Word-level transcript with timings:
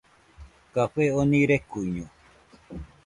Café 0.73 1.05
oni 1.21 1.39
rekuiño 1.51 2.07